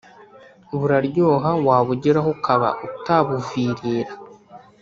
buraryoha 0.79 1.51
wabugeraho 1.67 2.29
ukaba 2.35 2.69
utabuvirira 2.87 4.13